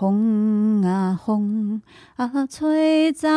[0.00, 1.82] 风啊风
[2.16, 3.28] 啊吹走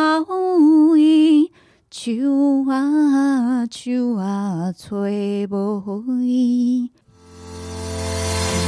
[0.96, 1.52] 伊，
[1.90, 6.90] 树啊树啊吹无伊。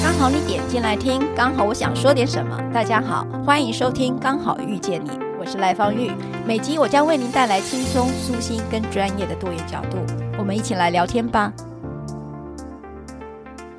[0.02, 2.60] 刚好你点进来听，刚好我想说点什么。
[2.70, 5.08] 大家好，欢迎收听《刚好遇见你》，
[5.40, 6.12] 我是赖芳玉。
[6.46, 9.96] 每集我将为您带来轻松、舒心跟专业的多元角度，
[10.38, 11.50] 我们一起来聊天吧。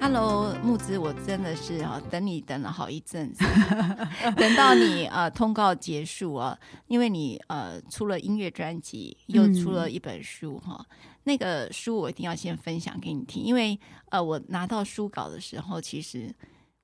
[0.09, 3.43] Hello，慕姿，我真的是啊，等你等了好一阵子，
[4.37, 13.77] 等到你呃通告结束啊，因为你呃出了音乐专辑，又出了一本书哈、嗯，那个书我一定要先分享给你听，因为
[14.09, 16.33] 呃我拿到书稿的时候，其实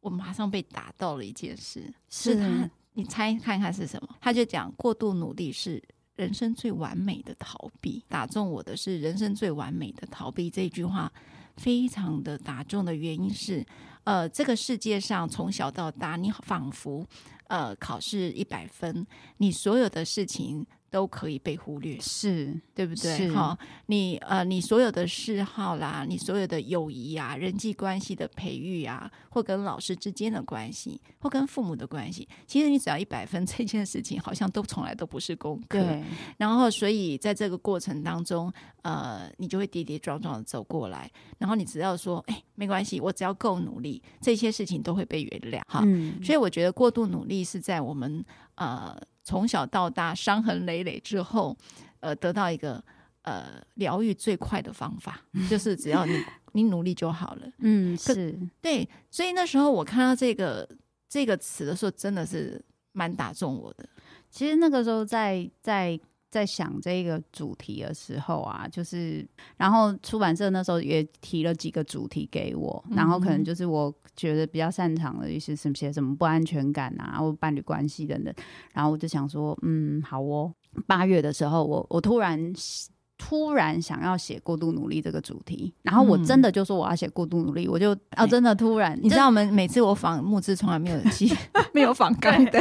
[0.01, 4.09] 我马上被打到了一件事，是他，你猜看看是什么？
[4.19, 5.81] 他就讲过度努力是
[6.17, 11.09] 人生最完美的逃避，打中我的是人生最完美的逃避这句话。
[11.57, 13.65] 非常的打中的原因是，
[14.03, 17.05] 呃，这个世界上从小到大，你仿佛
[17.47, 19.05] 呃考试一百分，
[19.37, 20.65] 你所有的事情。
[20.93, 23.27] 都可以被忽略，是对不对？
[23.31, 35.81] 哈，你呃，你所有的嗜好啦，你所有的友谊啊，人际关系的培育啊，或跟老师之间的关系，或跟父母的关系，其实你只要一百分， 这件事情好像都从来都不是功课。
[35.81, 36.03] 对。
[36.37, 38.53] 然后，所以在这个过程当中，
[38.83, 41.09] 呃，你就会跌跌撞撞的走过来。
[41.39, 45.59] 然后你只要说，哎，没关系，我只要够努力，这些事情都会被原谅。
[45.65, 46.23] 哈、嗯。
[46.23, 48.23] 所以我觉得过度努力是在我们
[48.57, 48.95] 呃。
[49.23, 51.57] 从小到大，伤痕累累之后，
[51.99, 52.83] 呃，得到一个
[53.21, 57.47] 呃疗愈最快的方法， 就是只要你你努力就好了。
[57.59, 58.87] 嗯，是对。
[59.09, 60.67] 所以那时候我看到这个
[61.07, 63.87] 这个词的时候，真的是蛮打中我的。
[64.29, 65.99] 其实那个时候在在
[66.33, 73.93] 在想这个主题的时候啊，就是然后出版社那时候也提了几个主题给我，然后可能就是我。
[74.15, 78.31] 觉得比较擅长的一些什么些什么不安全感啊，或伴侣关系等等，
[78.71, 80.53] 然后我就想说，嗯，好哦。
[80.85, 82.53] 八月的时候，我我突然。
[83.17, 91.33] 突然想要写过度努力这个主题，然后我真的就说我要写过度努力，嗯、我就啊真的突然，你知道我们每次我访慕姿从来没有记
[91.73, 92.59] 没有访纲的，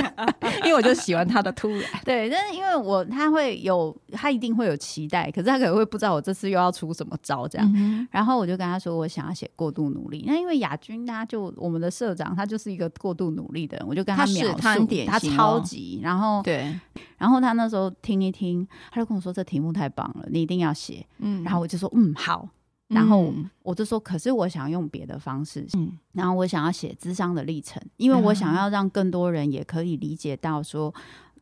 [0.64, 1.82] 因为我就喜欢他的突然。
[2.04, 10.24] 对，但是因为我他会有他一定会有期待，可是他可能会不知道我这次又要出什么招这样，嗯、然后我就跟他说我想要写过度努力。
[10.26, 14.76] 那因为亚军他就我们的社长他就是一个过度努力的人，我就跟他描述他，
[15.06, 16.78] 他超级，然后对。
[17.18, 22.48] 然后他那时候听一听，他就跟我说：“这题目太棒了，你一定要写。”嗯，然后我就说：“嗯，好。”
[22.92, 23.32] 然后
[23.62, 30.94] 我就说：“可是我想用别的方式。”嗯，然后我想要写智商的历程，因为我想要让更多人也可以理解到说，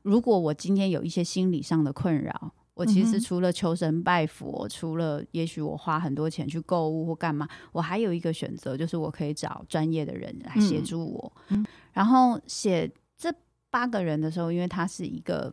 [0.03, 11.32] 如果我今天有一些心理上的困扰，我其实除了求神拜佛，除了也许我花很多钱去购物或干嘛，我还有一个选择，就是我可以找专业的人来协助我。
[11.49, 12.88] 嗯，然后写
[13.19, 13.34] 这
[13.71, 15.53] 八个人的时候，因为他是一个。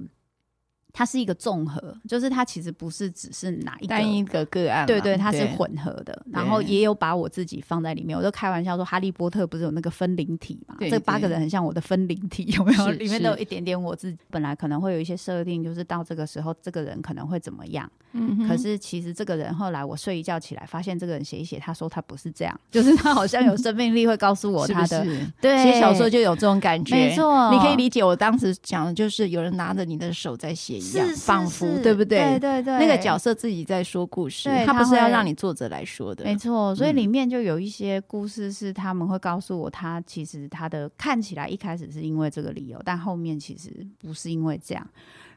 [0.98, 6.26] 它是一个综合，就是它其实不是只是哪一个单一个个案，对对，它是混合的。
[6.32, 10.76] 然后也有把我自己放在里面，我都开玩笑说，哈利波特不是有那个分灵体嘛？
[10.90, 12.90] 这八个人很像我的分灵体，有没有？
[12.94, 14.18] 里面都有一点点我自己。
[14.32, 17.88] 本来可能会有一些设定，就是到这个时候，这个人可能会怎么样？
[18.14, 25.04] 嗯，可是其实这个人后来我睡一觉起来，发现这个人写一写，他说他不是这样，就是他好像有生命力，会告诉我他的。
[25.06, 27.52] 是是对，写小说就有这种感觉，没错。
[27.52, 30.80] 你可以理解我当时讲的就是有人拿着你的手在写。
[30.80, 32.40] 是仿佛对不对？
[32.40, 36.24] 对对对，那个角色自己在说故事，他不是要让你作者来说的。
[36.24, 43.70] 没错，所以里面就有一些故事是他们会告诉我，他其实他的看起来一开始是因为这个理由，但后面其实
[44.00, 44.88] 不是因为这样。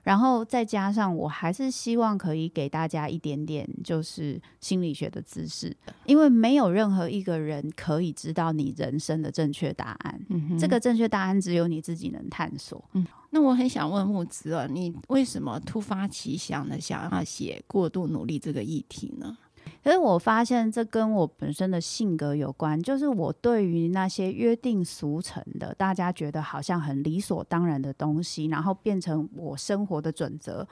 [0.03, 10.21] 然后再加上，我还是希望可以给大家一点点，就是心理学的知识，因为没有任何一个人可以知道你人生的正确答案。
[10.29, 12.83] 嗯，这个正确答案只有你自己能探索。
[12.93, 19.37] 嗯，那我很想问木子啊，你为什么突发奇想的想要写过度努力这个议题呢？
[19.83, 30.67] 可是我发现这跟我本身的性格有关，就是我对于那些约定俗成的，大家觉得好像很理所当然的东西，然后变成我生活的准则，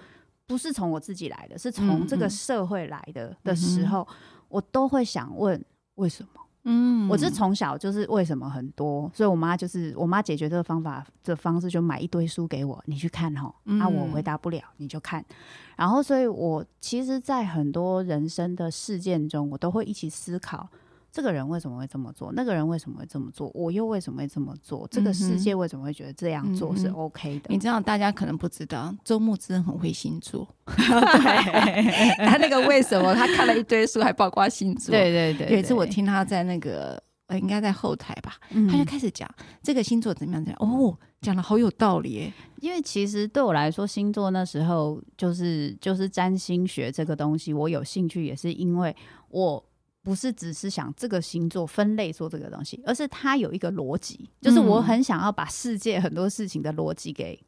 [0.46, 4.06] 不是从我自己来的，是从这个社会来的的时候，
[4.48, 5.62] 我都会想问
[5.94, 6.30] 为什么。
[6.64, 15.24] 嗯，我是从小就是为什么很多，所以我妈就是我妈解决这个方法的方式，就买一堆书给我，你去看哈，嗯、啊，我回答不了你就看，
[15.76, 20.68] 然后所以我其实，在很多人生的事件中，我都会一起思考。
[21.10, 22.32] 这个人为什么会这么做？
[22.32, 23.50] 那个人为什么会这么做？
[23.54, 24.86] 我又为什么会这么做？
[24.90, 27.48] 这个世界为什么会觉得这样做是 OK 的？
[27.48, 30.46] 嗯、你知道，大家可能不知道，周慕姿很会星座。
[30.66, 33.14] 对，他那个为什么？
[33.14, 34.92] 他看了一堆书，还包括星座。
[34.92, 35.52] 对对对，对。
[35.54, 39.28] 有一次我听他在那个呃，应该在后台吧，嗯他就开始讲
[39.62, 42.32] 这个星座怎么样怎么样，哦，讲的好有道理耶。
[42.60, 48.94] 因为其实对我来说，星座那时候就是就是占星学这个东西，我有兴趣也是因为
[49.30, 49.64] 我
[50.08, 57.38] 不是只是想这个星座分类做这个东西，而是它有一个逻辑，就是我很想要把世界很多事情的逻辑给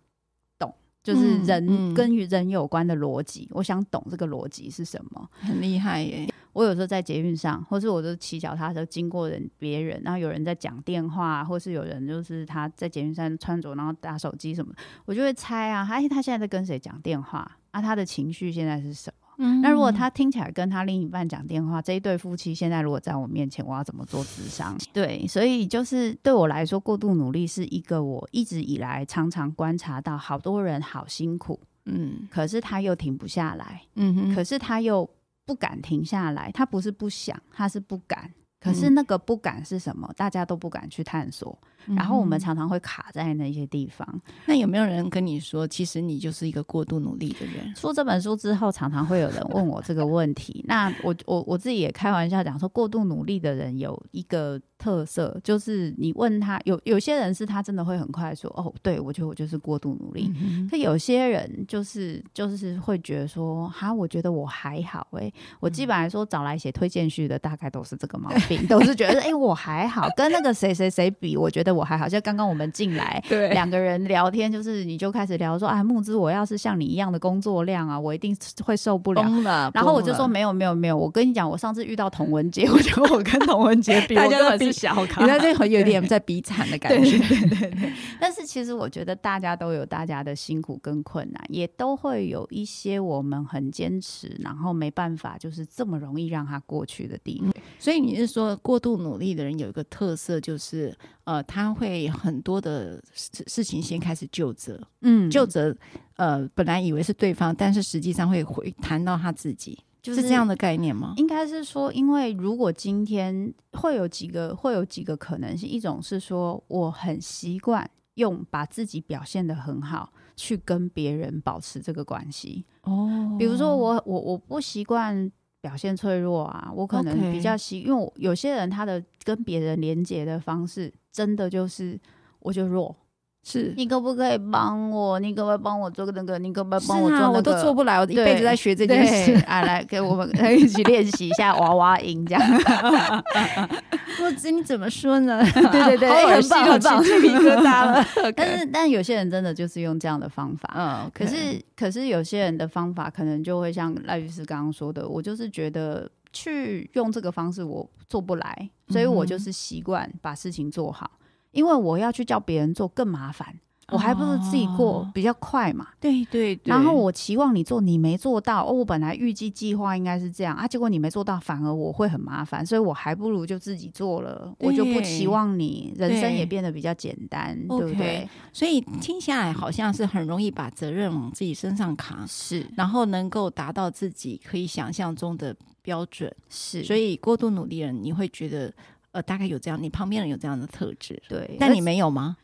[0.58, 0.70] 懂，
[1.02, 6.30] 就是人跟与人有关的逻辑，我想懂这个逻辑是什么，很厉害耶。
[6.52, 14.70] 我有时候在捷运上，或是我就骑脚踏车经过人别人，然后有人在讲电话，或是有人就是他在捷运上穿着，然后打手机什么，
[15.06, 17.56] 我就会猜啊，哎，他现在在跟谁讲电话？
[17.70, 19.19] 啊，他的情绪现在是什么？
[19.40, 24.78] 嗯，那如果他听起来跟他另一半讲电话，这一对夫妻现在如果在我面前，我要怎么做智商？
[24.92, 35.08] 对，所以就是对我来说，过度努力是一个我一直以来常常观察到，好多人好辛苦，嗯，可是他又停不下来，嗯哼，可是他又。
[35.46, 38.32] 不敢停下来，他不是不想，他是不敢。
[38.60, 40.06] 可是那个不敢是什么？
[40.08, 41.58] 嗯、大家都不敢去探索。
[41.86, 44.06] 然后我们常常会卡在那些地方。
[44.12, 47.74] 嗯、那有没有人跟你说，其实你就是一个过度努力的人？
[47.74, 50.64] 出这本书之后，常常会有人问我这个问题。
[50.68, 60.32] 那我我我自己也开玩笑讲说，过度努力的人有一个特色，就是你问他，有有些人是他真的会很快说，哦，对，我觉得我就是过度努力。
[60.40, 65.20] 嗯、可有些人就是就是会觉得说，哈，我觉得我还好、欸。
[65.20, 72.08] 哎，我基本来说找来写推荐序的，大概都是这个毛病，都是觉得，哎、欸，我还好，跟那个谁谁谁比，我觉得我还好。
[72.08, 79.22] 像刚刚我们进来， 对，两个人聊天，就是你就开始聊说，啊，木之，我要是像你一样的工作量啊，我一定会受不了。
[79.42, 87.18] 了然后我就说，没有没有没有，我跟你讲，我上次遇到童文杰，我觉得我跟童文杰比， 大家都是小咖，你在这有点在比惨的感觉。
[87.18, 87.92] 对对对对。
[88.20, 97.50] 但是其实我觉得大家都有大家的辛苦跟困难，也都会有一些我们很坚持，然后没办法，就是这么容易让它过去的地方。
[97.50, 105.76] 嗯、所以你是说，过度努力的人有一个特色，就是呃，他会很多的事事情先开始就责，嗯，就责
[106.16, 111.14] 呃，本来以为是对方，但是实际上会回谈到他自己，就是这样的概念吗？
[111.16, 125.30] 应该是说，因为如果今天会有几个会有几个可能性，一种是说我很习惯用把自己表现的很好去跟别人保持这个关系哦，比如说我我我不习惯。
[125.62, 131.98] 表现脆弱啊，我可能比较习.因为有些人他的跟别人连接的方式，真的就是
[132.40, 132.94] 我就弱，
[133.42, 135.18] 是你可不可以帮我？
[135.18, 136.38] 你可不可以帮我做个那个？
[136.38, 137.26] 你可不可以帮我做那个？
[137.26, 139.32] 啊、我都做不来，我一辈子在学这件事。
[139.46, 142.42] 啊，来给我们 一起练习一下娃娃音，这样。
[144.22, 145.42] 我知你怎么说呢？
[145.72, 148.04] 对对对，很棒很棒，鸡皮疙瘩了。
[148.36, 150.70] 但是，但有些人真的就是用这样的方法。
[150.76, 151.36] 嗯，可是，
[151.74, 161.10] 可是有些人的方法可能就会像赖律师刚刚说的，我就是觉得去用这个方式我做不来，所以我就是习惯把事情做好，
[161.52, 163.58] 因为我要去叫别人做更麻烦。
[163.92, 165.88] 我还不如自己过比较快嘛。
[165.98, 166.70] 对对对。
[166.70, 168.64] 然后我期望你做，你没做到。
[168.64, 174.54] 哦，我本来预计计划应该是这样啊，结果你没做到，反而我会很麻烦，所以我还不如就自己做了。
[174.60, 178.28] 我就不期望你人生也变得比较简单，对不对？
[178.52, 185.52] 所以听下来好像是很容易把责任往自己身上扛，是，然后能够达到自己可以想象中的
[185.90, 186.84] 标准，是。
[186.84, 188.72] 所以过度努力人，你会觉得
[189.10, 192.36] 呃，大概有这样，你旁边人有这样的特质，对，但你没有吗？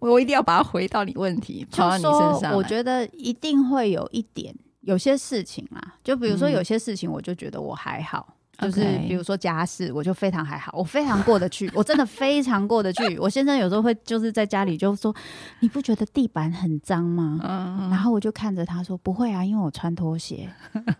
[0.00, 2.56] 我 我一定要把它回到你问题，跑到你身上。
[2.56, 13.16] 我觉得一定会有一点，有些事情啊，就比如说有些事情，我就觉得我还好，嗯、就是比如说家事，我就非常还好，我非常过得去，我真的非常过得去。
[13.18, 15.14] 我先生有时候会就是在家里就说
[15.60, 20.48] ：“你不觉得地板很脏吗？”嗯、然后我就看着他说：“不会啊，因为我穿拖鞋。”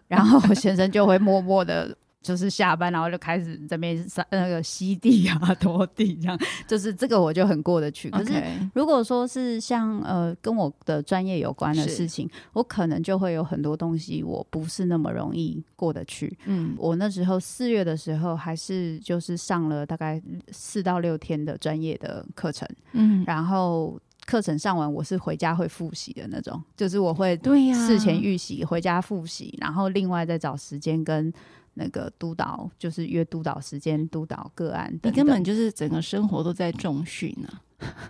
[0.07, 1.97] 然后我先生就会默默的。
[2.29, 8.11] 就是下班，然后就开始这边那个吸地啊、 拖地这样，就是这个我就很过得去。
[8.11, 8.35] 可是
[8.75, 16.37] 如果说是像呃跟我的专业有关的事情，我可能就会有很多东西我不是那么容易过得去。
[16.45, 20.21] 嗯，我那时候四月的时候还是就是上了大概
[20.53, 31.33] 四到六天的专业的课程，嗯，然后课程上完我是回家会复习的那种，就是我会对呀事前预习回家复习，然后另外再找时间跟。
[31.79, 37.49] 那个督导就是约督导时间，督导个案等等，你根本就是整个生活都在重训 呢。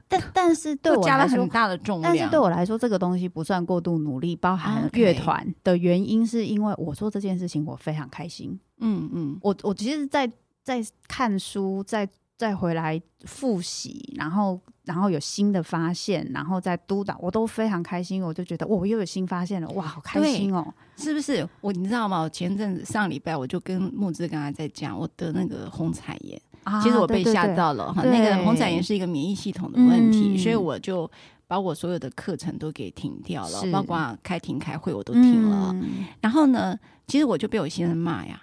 [0.08, 4.34] 但但是对我来说加了很大的重量，但是对我来说这个东西不算过度努力。
[4.34, 8.58] 包含乐团的原因是因为我做这件事情我非常开心。
[8.78, 10.26] 嗯嗯，我我其实在
[10.64, 14.60] 在看书，在再回来复习，然后。
[14.88, 18.22] 然后有新的发现，然后再督导，我都非常开心。
[18.22, 20.66] 我就觉得，我又有新发现了，哇，好开心哦！
[20.96, 21.46] 是不是？
[21.60, 22.20] 我你知道吗？
[22.22, 28.02] 我前阵子上礼拜我就跟慕姿刚才在讲，我得那个红彩炎啊，其实我被吓到了哈。
[28.02, 31.10] 那个红彩炎是一个免疫系统的问题，嗯、所以我就
[31.46, 35.70] 把我所有的课程都给停掉了，包括开庭开会我都停了。
[35.74, 36.74] 嗯、然后呢，
[37.06, 38.40] 其实我就被我先生骂呀，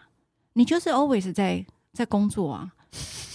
[0.53, 2.71] 你就是 always 在在工作啊。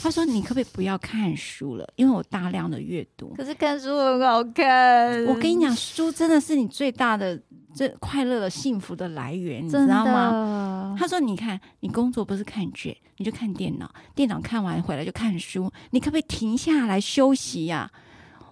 [0.02, 1.86] 他说：“你可不可以不要看书了？
[1.96, 3.34] 因为我大量的阅读。
[3.36, 5.24] 可是看书很好看。
[5.26, 7.38] 我跟你讲，书真的是你最大的、
[7.74, 15.70] 最快乐的、幸福的来源，你知道吗？”他说：“你看，你工作不是看剧，你就看电脑，电脑看完回来就看书。
[15.90, 17.90] 你可不可以停下来休息呀？”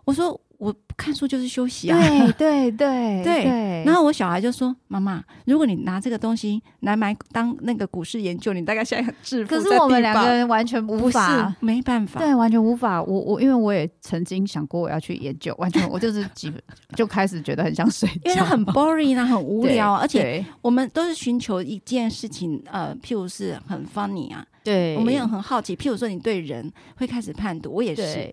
[0.04, 0.40] 我说。
[0.58, 1.96] 我看书就是休息啊！
[1.98, 3.84] 对 对对对。
[3.86, 13.00] 然后我小孩就说：“妈妈，如果你拿这个东西来买当那个股市研究，你大概现在很致富。”可是我们两个人完全无法，没办法，对，完全无法。
[13.00, 16.52] 我我因为我也曾经想过我要去研究，完全我就是几
[16.96, 19.94] 就开始觉得很想睡觉，因为它很 boring 啊，很无聊。
[19.94, 25.76] 而且我们都是寻求一件事情，呃，譬如是很 funny 啊，对，我们也很好奇。
[25.76, 28.28] 譬如说，你对人会开始判读，我也是。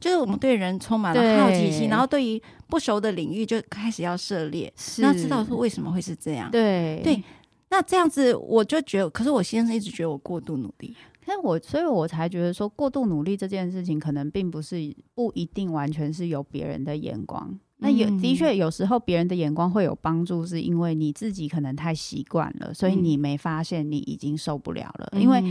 [0.00, 6.50] 就是我们对人充满了好奇心，然后对于不熟的领域就开始要涉猎，那知道说为什么会是这样。
[6.50, 7.00] 对。
[7.04, 7.22] 对，
[7.68, 14.76] 那这样子我就觉得，可是我先生一直觉得我过度努力，但我所以我才觉得说过度努力这件事情，可能并不是
[15.14, 17.58] 不一定完全是有别人的眼光。
[17.82, 25.44] 那有的确有时候别人的眼光会有帮助，是因为你自己可能太习惯了，所以你没发现你已经受不了了，因为。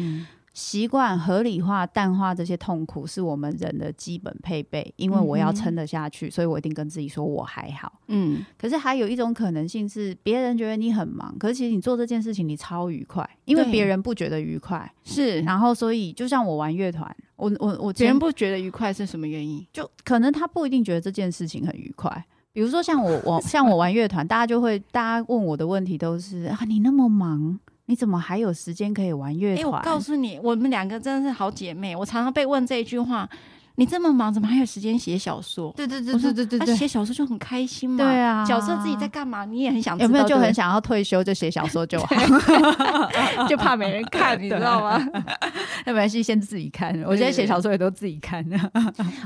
[0.59, 8.01] 习惯合理化、淡化这些痛苦是我们人的基本配备，因为我要撑得下去，所以我一定跟自己说我还好。
[8.07, 14.91] 嗯，可是还有一种可能性是，别人觉得你很忙，可是其实你做这件事情你超愉快，因为别人不觉得愉快。
[15.05, 19.65] 是，然后所以就像我玩乐团，我我我别人不觉得愉快是什么原因？
[19.71, 22.25] 就可能他不一定觉得这件事情很愉快。
[22.51, 27.57] 比如说像我我 像我玩乐团，大家就会大家问我的问题都是啊，你那么忙。
[27.89, 29.63] 你怎么还有时间可以玩乐团？
[29.63, 31.96] 哎，我告诉你，我们两个真的是好姐妹。
[31.96, 33.27] 我常常被问这一句话。
[33.79, 35.71] 你这么忙，怎么还有时间写小说？
[35.71, 38.03] 对对对对对对他，写小说就很开心嘛。
[38.03, 40.05] 对啊，角色自己在干嘛，你也很想知道。
[40.05, 42.13] 有没有就很想要退休就写小说就好，
[43.48, 45.01] 就怕没人看，你知道吗？
[45.86, 46.93] 那 没关系，先自己看。
[47.03, 48.45] 我现在写小说也都自己看。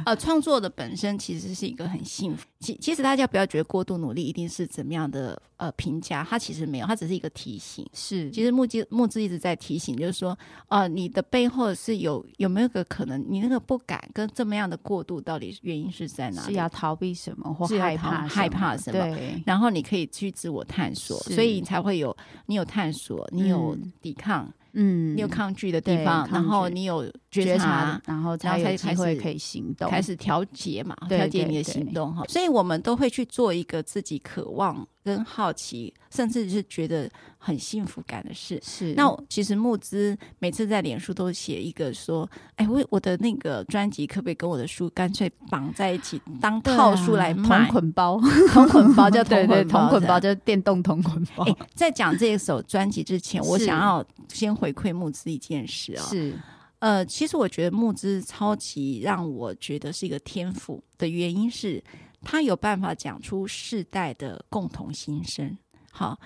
[0.05, 2.45] 呃，创作的本身其实是一个很幸福。
[2.59, 7.83] 其其实大家不要觉得过度努力一定是怎么样的呃评价，它其实没有，它只是一个提醒。
[7.91, 14.42] 是，其实木之木之一直在提醒，就是说，呃，你的背后是有有没有个可能，你那个不敢跟这。
[14.43, 16.53] 什么样的过度，到底原因是在哪里？
[16.53, 18.99] 是要逃避什么，或害怕害怕什么？
[18.99, 24.45] 对，然后你可以去自我探索，所以你才会有你有探索，你有抵抗。
[24.45, 32.23] 嗯嗯，你有抗拒的地方，然后你有觉察，然后才有机会可以行动，开始调节嘛，调节你的行动哈。
[32.27, 38.57] 所以我们都会去做一个自己渴望跟好奇，甚至是觉得很幸福感的事。
[38.63, 38.93] 是。
[38.95, 47.65] 那其实木之每次在脸书都写一个说，哎，我我的那个专辑可不可以跟我的书干脆绑在一起当套书来卖？
[47.65, 48.21] 同捆包，
[48.53, 51.43] 同捆包叫对对，同捆包叫电动同捆 包。
[51.43, 54.53] 哎，在讲这一首专辑之前，我想要先。
[54.53, 56.33] 回馈木之一件事啊、哦，是，
[56.79, 61.83] 呃，其实我觉得木之超级让我觉得是一个天赋的原因是，
[62.23, 65.57] 他有办法讲出世代的共同心声。
[65.91, 66.19] 好，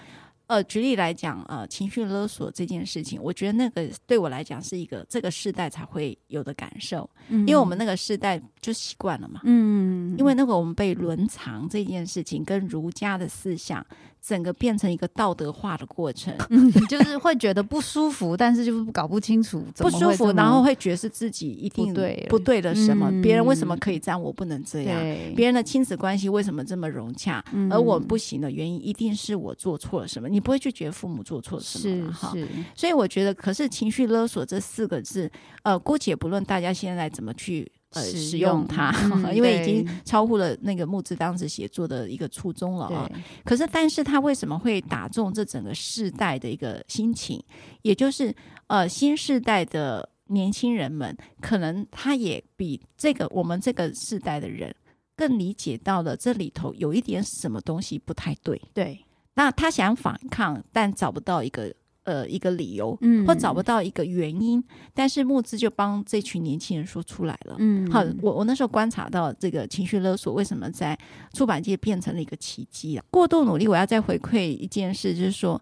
[0.45, 13.85] 呃，举例来讲，呃，情绪勒索这件事情，我觉得那个对我来讲是一个这个世代才会有的感受，嗯、因为我们那个世代就习惯了嘛，嗯，因为那个我们被伦常这件事情跟儒家的思想。
[14.27, 23.09] 整个变成一个道德化的过程， 嗯，就是会觉得不舒服，但是就是搞不清楚不舒服，然后会觉得是自己一定对不对的什么？
[23.21, 24.99] 别人为什么可以这样，我不能这样？
[25.33, 27.41] 别人的亲子关系为什么这么融洽，
[27.71, 30.27] 而我不行的原因一定是我做错了什么？
[30.27, 32.33] 你不会去觉得父母做错了什么哈？
[32.75, 35.31] 所以我觉得，可是情绪勒索这四个字，
[35.63, 37.71] 呃，姑且不论大家现在怎么去。
[37.91, 43.09] 呃，使用它，嗯、 因为已经超乎了那个慕姿当时写作的一个初衷了啊。
[43.09, 47.41] 对可是，但是他为什么会打中这整个世代的一个心情？
[47.81, 48.35] 也就是，
[48.67, 54.75] 呃，新世代的年轻人们，可能他也比这个我们这个世代的人
[55.15, 58.61] 更理解到了这里头有一点什么东西不太对。
[58.73, 58.99] 对，
[59.35, 61.73] 那他想反抗，但找不到一个。
[62.07, 70.97] 呃，一个理由，嗯，或找不到一个原因，但是募资就帮这群年轻人说出来了，嗯，好，我我那时候观察到这个情绪勒索为什么在
[71.33, 73.03] 出版界变成了一个奇迹啊？
[73.11, 75.61] 过度努力，我要再回馈一件事，就是说。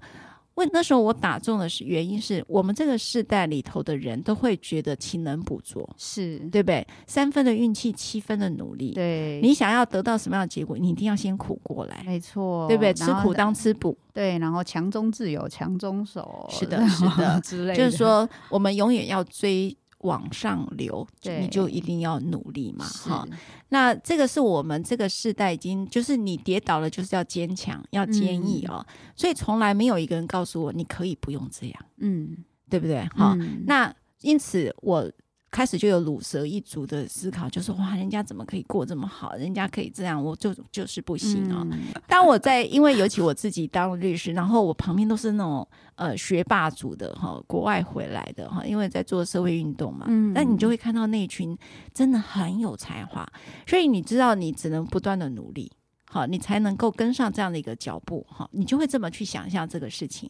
[0.55, 6.85] 问那时候我打中的是原因是我们这个世代里头的人都会觉得勤能补拙，是对不对？
[7.07, 8.91] 三分的运气，七分的努力。
[8.91, 12.03] 对，你想要得到什么样的结果，你一定要先苦过来。
[12.05, 12.93] 没错，对不对？
[12.93, 13.97] 吃苦当吃补。
[14.13, 16.49] 对，然后强中自有强中手。
[16.49, 17.75] 是的，是的， 之类的。
[17.75, 19.75] 就是说，我们永远要追。
[20.05, 23.27] 往上流，你就一定要努力嘛，哈。
[23.69, 28.85] 那这个是我们这个世代已经，就是你跌倒了就是要坚强，要坚毅哦。
[28.87, 32.37] 嗯、所以从来没有一个人告诉我你可以不用这样，嗯，
[32.69, 33.03] 对不对？
[33.15, 35.11] 哈、嗯，那因此我。
[35.55, 39.35] 开始就有卤蛇一族的思考，就是哇，人家怎么可以过这么好？
[39.35, 41.67] 人家可以这样，我就就是不行啊、哦！
[41.71, 51.57] 嗯、当我在，因为尤其我自己当了律师，然后我旁边都是那种呃学霸族的哈，国外回来的哈，因为在做社会运动嘛，嗯，那你就会看到那群
[51.93, 53.25] 真的很有才华，
[53.65, 55.71] 所以你知道你只能不断的努力，
[56.11, 60.29] 好，你才能够跟上这样的一个脚步，哈，你就会这么去想象这个事情。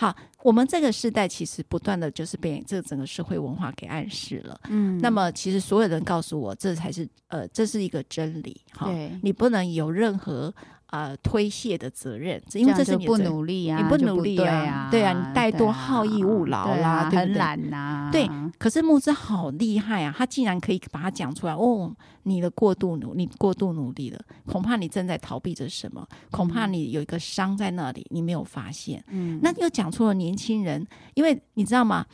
[0.00, 0.14] 好，
[0.44, 4.60] 我们这个时代其实不断的就是被这个整个社会文化给暗示了。
[4.68, 8.60] 嗯，那么其实所有人告诉我，这才是呃，这是一个真理。
[8.70, 8.88] 哈，
[9.22, 10.54] 你不能有任何
[10.90, 18.08] 呃推卸的责任，因为这是你不努力啊，你不努力啊，对啊，你怠惰好逸恶劳啦，很懒呐。
[18.12, 18.28] 对，
[18.58, 21.94] 可是慕姿好厉害啊，他竟然可以把它讲出来哦。
[22.24, 29.02] 你的过度努，你过度努力了，恐怕你正在逃避着什么，恐怕你有一个伤在那里，你没有发现。
[29.08, 32.04] 嗯，那又讲出了年轻人，因为你知道吗？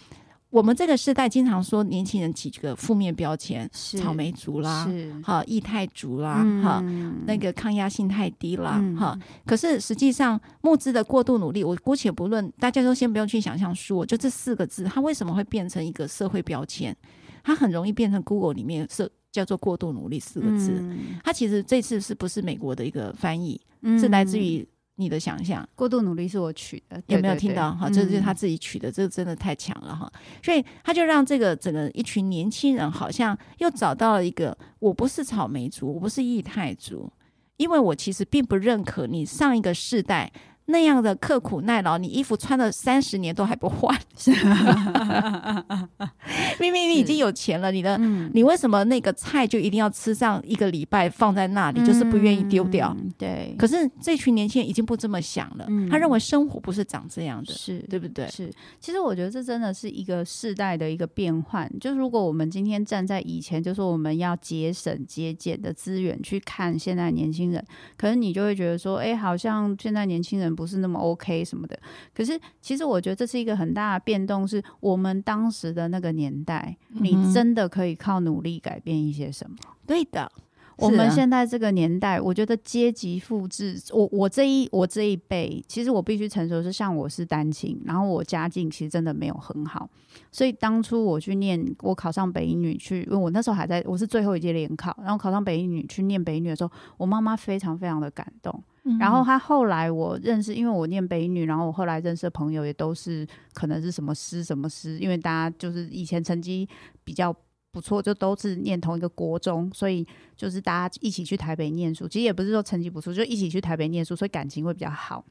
[0.55, 9.23] 我们这个时代经常说年轻人几个负面标签，是草莓族啦，是哈，液态族啦，哈、嗯，那个抗压性太低啦，哈、嗯。
[9.45, 16.95] 可是实际上，募资的过度努力，我姑且不论，大家都先不用去想象说，就这四个字，它为什么会变成一个社会标签？
[17.43, 19.11] 它很容易变成 Google 里面社。
[19.35, 23.61] 叫做过度努力四个字，嗯、它其实这次是不是美国的一个翻译？
[23.83, 24.65] 嗯、是来自于
[24.97, 25.69] 你的想象。
[25.75, 27.75] 过度努力是我取的，有没有听到？
[27.75, 30.11] 哈，这就是他自己取的，嗯、这个真的太强了哈。
[30.43, 37.13] 所以他就让这个整个一群年轻人好像又找到了一个，我不是草莓族，我不是异态族，
[37.57, 40.33] 因为我其实并不认可你上一个世代。
[40.67, 43.95] 那样的刻苦耐劳，你衣服穿了三十年都还不换，
[46.59, 52.97] 明明你已经有钱了，你的、嗯、你为什么那个菜就一定要吃上一个礼拜放在那里，嗯、就是不愿意丢掉？
[53.19, 53.55] 对。
[53.59, 58.27] 可是这群年轻人已经不这么想了，嗯、他认为生活不是长这样的，是对不对？
[58.29, 58.51] 是。
[58.81, 61.71] 其实我觉得这真的是一个世代的一个变换。
[61.79, 67.63] 就是如果我们今天站在以前，就是我们要节省节俭的资源去看现在年轻人，
[67.99, 70.54] 可能你就会觉得说，哎，好像现在年轻人。
[70.55, 71.79] 不是那么 OK 什么的，
[72.15, 79.57] 可是其实我觉得这是一个很大的变动，是我们当时的那个年代，你真的可以靠努力改变一些什么？
[79.87, 80.31] 对的。
[80.77, 89.89] 我们现在这个年代，我觉得阶级复制，我我这一我这一辈，其实我必须承受是，像我是单亲，然后我家境其实真的没有很好，
[90.33, 98.61] 所以当初我去念，我考上北一女去，因为我那时候还在，我是最后一届联考，然后考上北一女去念北一女的时候，我妈妈非常非常的感动，
[98.99, 106.69] 然后他后来我认识，因为我念北女，然后我后来认识的朋友也都是可能是什么师什么师，因为大家就是以前成绩
[107.03, 107.35] 比较。
[107.75, 112.07] 不错，就都是念同一个国中，所以就是大家一起去台北念书。
[112.07, 115.25] 其实也不是说成绩不错，就一起去台北念书，所以感情会比较好。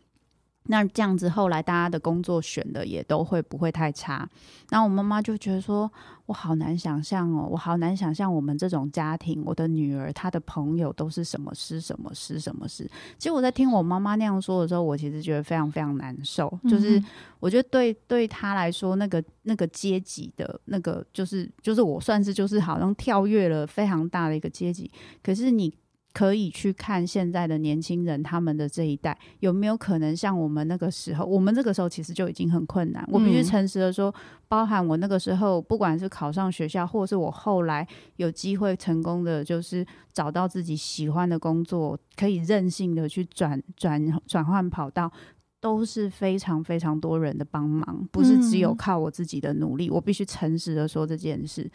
[0.67, 4.27] 那这样子，后来大家的工作选的也都会不会太差。
[4.69, 5.91] 然后我妈妈就觉得说，
[6.25, 12.89] 我好难想象哦，我好难想象我们这种家庭，我的女儿她的朋友都是什么师什么师什么师。
[13.17, 16.51] 其实我在听我妈妈那样说的时候，我其实觉得非常非常难受。
[16.69, 17.01] 就是
[17.39, 24.89] 我觉得对对她来说，那个那个阶级的那个，就是就是我算是就是好像跳跃了非常大的一个阶级。
[25.21, 25.73] 可是你。
[26.13, 31.25] 可以去看现在的年轻人，他们的这一代有没有可能像我们那个时候？
[31.25, 33.03] 我们这个时候其实就已经很困难。
[33.11, 34.13] 我必须诚实的说，
[34.47, 45.11] 包含我那个时候，不管是考上学校，或者是我后来有机会成功的，就是找到自己喜欢的工作，可以任性的去转转转换跑道，
[45.59, 49.89] 都是非常非常多人的帮忙，不是只有靠我自己的努力。
[49.89, 51.67] 我必须诚实的说这件事。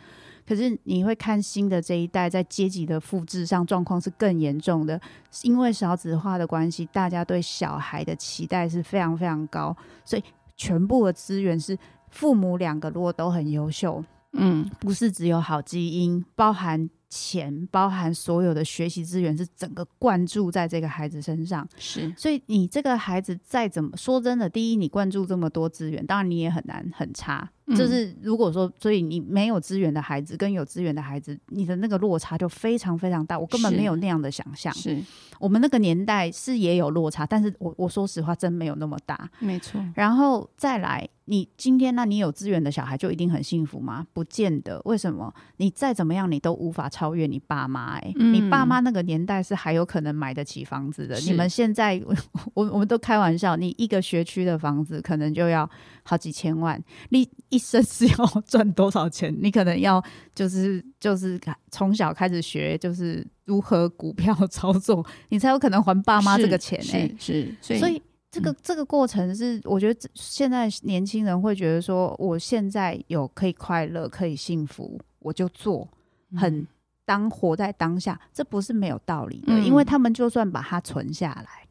[0.49, 4.99] 可是你会看新的这一代在阶级的复制上状况是更严重的，
[5.43, 10.25] 因为少子化的关系，大家对小孩的期待是非常非常高，所以
[10.57, 11.77] 全部的资源是
[12.11, 16.89] 父母两个如果都很优秀，嗯，不是只有好基因，包含。
[17.11, 21.67] 钱包含所有的学习资源，是整个灌注在这个孩子身上。
[21.79, 27.49] 是，所以你这个孩子再怎么说，真的，第一，你灌注这么多资源，当然你也很难很差。
[27.69, 33.39] 嗯、就是如果说，所以你没有资源的孩子跟有资源的孩子，你的那个落差就非常非常大。
[33.39, 34.73] 我根本没有那样的想象。
[34.75, 34.99] 是
[35.39, 39.31] 我们那个年代是也有落差，但是我我说实话，真没有那么大。
[39.39, 39.81] 没错。
[39.95, 41.09] 然后再来。
[41.29, 44.07] 你今天那你有资源的小孩就一定很幸福吗？
[44.13, 44.81] 不见得。
[44.87, 45.33] 为什么？
[45.59, 47.99] 你再怎么样，你都无法超越你爸妈。
[47.99, 51.19] 哎，你爸妈那个年代是还有可能买得起房子的。
[51.21, 52.03] 你们现在，
[52.55, 55.69] 我我们都开玩笑，你一个学区的房子可能就要
[56.03, 56.83] 好几千万。
[57.11, 59.37] 你一生是要赚多少钱？
[59.41, 60.03] 你可能要
[60.35, 61.39] 就是就是
[61.71, 66.81] 从小开始学，就是如何股票操作，你才有可能还爸妈这个钱。
[66.93, 67.79] 哎，是，所以。
[67.79, 75.89] 所以这个这个过程是，我觉得现在年轻人会觉得说，我现在有可以快乐、可以幸福，我就做，
[76.37, 76.67] 很
[77.07, 81.67] 当活在当下，这不是没有道理的，因为他们就算把它存下来，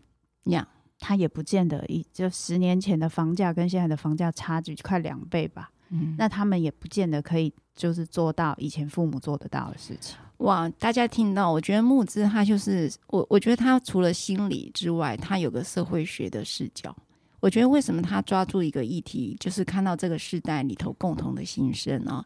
[0.51, 0.67] 呀，
[0.97, 10.17] 他也不见得一就十年前的房价跟现在的房价差距快两倍吧，嗯，那他们也不见得可以就是做到以前父母做得到的事情。
[10.37, 10.69] 哇！
[10.77, 16.95] 大家听到，我觉得木之他就是我，我觉得他除了心理之外，他有个社会学的视角。
[17.39, 22.23] 我觉得为什么他抓住一个议题，就是看到这个时代里头共同的心声啊。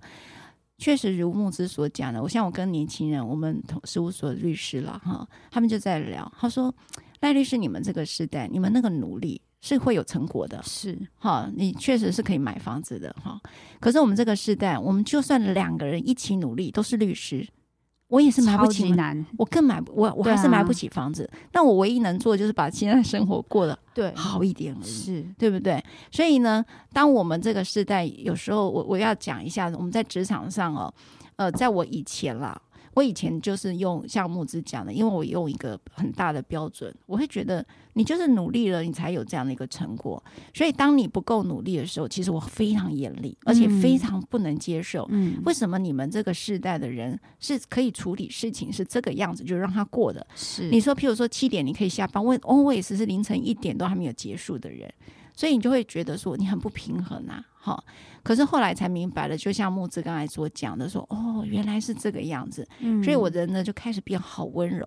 [0.77, 6.73] 确实如木之所讲的，我像我跟年轻人，我们同事务所的律师了哈，他们就在聊，他说
[7.19, 13.39] 赖律师，你们这个时代，你们那个努力是会有成果的，是哈，你确实是可以买房子的哈。
[13.79, 17.47] 可是我们这个时代，我们就算两个人一起努力，都是律师。
[18.11, 21.27] 我也是买不起，难，我更买不，我我还是买不起房子。
[21.53, 25.81] 那、啊、我唯一能做的就是把现在生活过得对好一点而已，是对不对？
[26.11, 30.93] 所以呢，当我们这个时代，有时候我我要讲一下，我们在职场上哦，
[31.37, 32.61] 呃，在我以前啦。
[32.93, 40.21] 我以前就是用像木子讲的，因为我用一个很大的标准，我会觉得你就是努力了，你才有这样的一个成果。
[40.53, 45.07] 所以当你不够努力的时候，其实我非常严厉，而且非常不能接受。
[45.09, 50.25] 嗯，为什么你们这个世代的人是可以处理事情是这个样子，就让他过的？
[50.35, 54.91] 是你说，譬如说七点你可以下班，我 always 是凌晨一点都还没有结束的人，
[55.35, 57.83] 所以你就会觉得说你很不平衡啊，好。
[58.23, 64.85] 可是后来才明白了，就像木子刚才所讲的说，说哦，原来是这个样子，嗯、所以我人呢就开始变好温柔。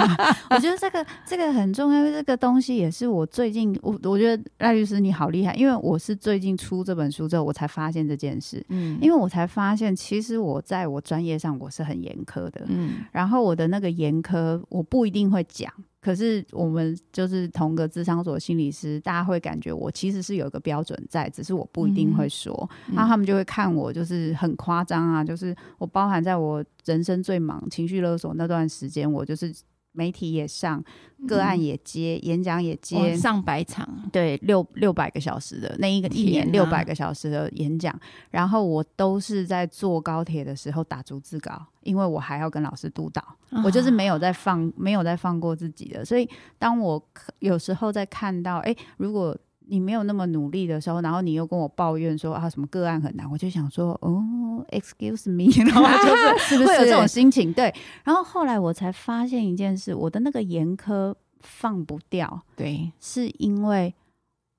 [0.50, 8.62] 我觉得这个这个很重要，这个东西也是我最近我我觉得赖律师你好厉害，因为我是最近出这本书之后，我才发现这件事。
[8.68, 12.66] 嗯，因为我才发现，其实我在我专业上我是很严苛的。
[12.66, 15.72] 嗯，然后我的那个严苛，我不一定会讲。
[16.04, 22.68] 可是我们就是同个智商所心理师，大家会感觉我其实是有一个标准在，只是我不一定会说。
[22.90, 29.50] 嗯、他们就会看我就是很夸张啊，就是我包含在我人生最忙、情绪勒索那段时间，我就是。
[29.94, 30.84] 媒体也上，
[31.26, 37.98] 个案也接，嗯、演讲也接，上百场，对，六六百个小时的那一个一年六百个小时的演讲，
[38.30, 46.28] 然后我都是在坐高铁的时候打逐字稿，因为我还要跟老师督导，哦、我就是没有在放，没有在放过自己的，所以
[46.58, 47.02] 当我
[47.38, 49.34] 有时候在看到，哎，如果。
[49.66, 57.52] 你没有那么努力的时候，然后你又跟我抱怨说啊什么个案很难，我就想说哦，excuse me， 然后就是 会有这种心情。
[57.52, 57.74] 对，
[58.04, 63.94] 然后后来我才发现一件事，我的那个严苛放不掉，对，是因为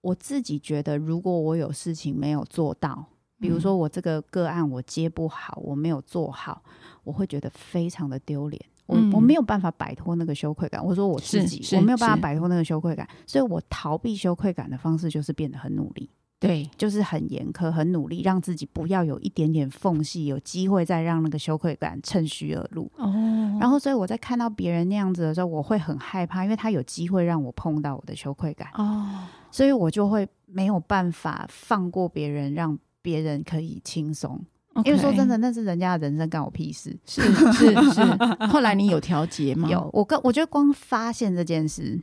[0.02, 3.06] 我自己觉得，如果我有事情没有做到，
[3.40, 6.62] 比如说我这个个案我接不好，我没有做好，
[7.04, 8.62] 我会觉得非常的丢脸。
[8.86, 10.84] 我我没有办法摆脱那个羞愧感。
[10.86, 22.92] 我说我自己，我没有办法摆脱那个羞愧感，所以我逃避羞愧感的方式就是变得很努力，对，就是很严苛、很努力，让自己不要有一点点缝隙，有机会再让那个羞愧感趁虚而入。
[22.98, 23.12] 哦，
[23.60, 28.70] 然后所以我在看到别人那样子的时候，我会很害怕，因为他有机会让我碰到我的羞愧感。
[28.76, 34.40] 哦，所以我就会没有办法放过别人，让别人可以轻松。
[34.84, 36.96] 因为说真的，那是人家的人生，干我屁事。
[37.06, 37.22] 是
[37.54, 38.02] 是是。
[38.52, 39.70] 后来你有调节吗？
[39.70, 41.98] 有，我跟我觉得光发现这件事，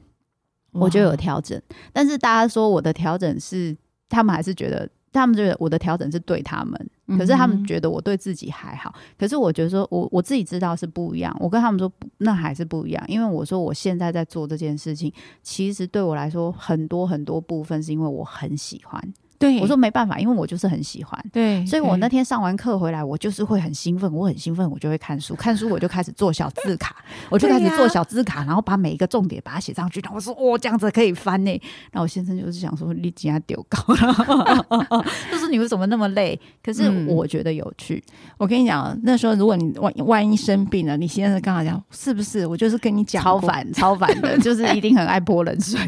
[0.73, 1.61] 我就有调整。
[1.93, 3.77] 但是大家说我的调整是，
[4.09, 8.95] 他们还是觉得，他们觉得我的调整是对他们，可是他们觉得我对自己还好。
[9.19, 11.37] 可是我觉得说我我自己知道是不一样。
[11.39, 13.05] 我跟他们说，那还是不一样。
[13.07, 19.15] 因为我说我现在在做这件事情，其实对我来说，很多很多部分是因为我很喜欢。
[19.43, 21.21] 对，我说没办法，因为我就是很喜欢。
[21.33, 26.95] 对，所以我那天上完课回来，我就是会很兴奋，我很兴奋，我就会看书，看书我就开始做小字卡，
[27.29, 29.99] 我就开始做小字卡，然后把每一个重点把它写上去。
[29.99, 31.51] 然后我说，哦，这样子可以翻呢。
[31.91, 36.39] 然后我先生就是想说，你竟然丢稿了， 就是你为什么那么累？
[36.63, 38.01] 可是我觉得有趣。
[38.07, 42.47] 嗯、我跟你讲，那时候如果你万万一生病了，你先生刚好讲，是不是？
[42.47, 45.81] 我就是跟你讲，超烦，超烦的， 就是一定很爱泼冷水。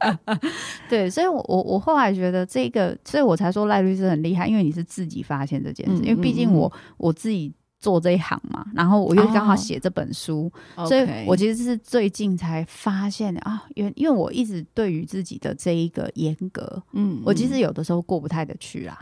[0.90, 2.65] 对，所以我我我后来觉得这。
[2.66, 6.02] 一个，所以我才说赖律师很厉害，因为你是自己发现这件事。
[6.02, 18.98] 嗯、因为毕竟我我自己做这一行嘛，然后我又刚好写这本书，哦、所以我其实是最近才发现啊，因因为我一直对于自己的这一个严格，嗯，我其实有的时候过不太得去啦。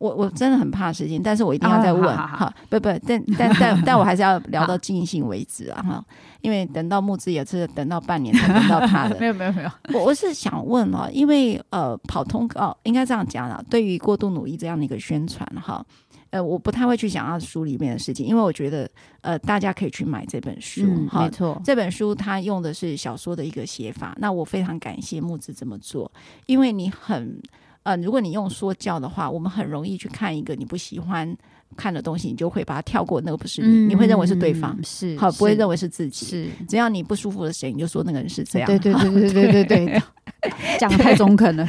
[0.00, 6.02] 我我真的很怕时间，但是我一定要再问哈，不不，但但但 但我还是要聊到尽兴为止啊哈，
[6.40, 15.84] 因为等到募资也是等到半年才等到他的， 没有没有没有， 我我是想问哦，因为呃跑通告应该这样讲了，对于过度努力这样的一个宣传哈，
[16.30, 26.10] 呃我不太会去想要书里面的事情，因为我觉得呃大家可以去买这本书哈，没错，这本书它用的是小说的一个写法，那我非常感谢木子这么做，
[26.46, 27.38] 因为你很。
[27.84, 31.36] 嗯，如果你用说教的话，我们很容易去看一个你不喜欢
[31.76, 33.20] 看的东西，你就会把它跳过。
[33.22, 36.26] 那个不是你，你会认为是对方是，好不会认为是自己。
[36.26, 38.66] 是，只要你不舒服的，谁你就说那个人是这样。
[38.68, 40.02] 对对对对对对对，
[40.78, 41.66] 讲的太中肯了。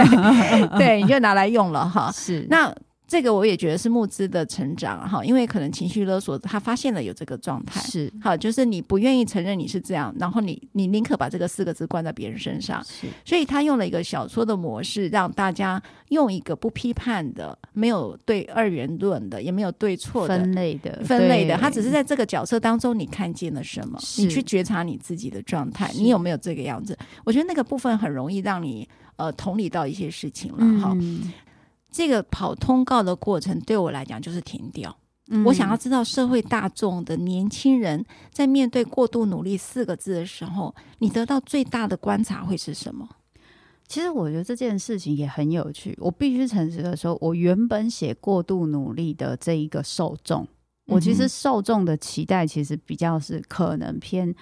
[0.78, 2.10] 对，你就拿来用了哈。
[2.12, 2.74] 是那。
[3.12, 8.10] 这个我也觉得是募资的成长哈，因为可能情绪勒索，他发现了有这个状态，是。
[8.22, 26.96] 好，就是你不愿意承认你是这样，然后你你宁可把这个四个字关在别人身上，是，所以他用了一个小说的模式，让大家用一个不批判的、没有对二元论的、也没有对错的分类的分类的，他只是在这个角色当中，你看见了什么，你去觉察你自己的状态，你有没有这个样子？
[27.24, 30.96] 我觉得那个部分很容易让你呃同理到一些事情了哈。
[30.98, 31.30] 嗯
[31.92, 34.96] 这个跑通告的过程对我来讲就是停掉。
[35.28, 43.08] 嗯、我想要知道社会大众的年轻人在面对过度努力四个字的时候，你得到最大的观察会是什么？
[43.86, 45.96] 其实我觉得这件事情也很有趣。
[46.00, 50.48] 我必须诚实的说，我原本写过度努力的这一个受众，
[50.86, 54.34] 我其实受众的期待其实比较是可能偏。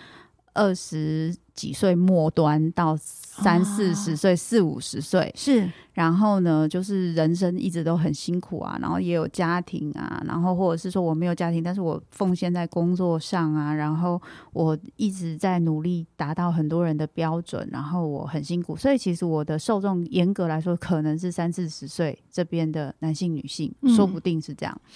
[0.52, 2.96] 二十几岁末端到
[3.42, 14.20] 三四十岁、四五十岁是，然后呢，就是人生一直都很辛苦啊，然后也有家庭啊，然后或者是说我没有家庭，但是我奉献在工作上啊，然后
[14.52, 24.80] 我一直在努力达到很多人的标准，然后我很辛苦，所以其实我的受众严格来说可能是三四十岁这边的男性、女性，说不定是这样。
[24.84, 24.90] 嗯、